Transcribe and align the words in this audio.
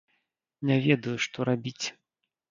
Не 0.69 0.77
ведаю, 0.85 1.13
што 1.25 1.45
рабіць. 1.51 1.85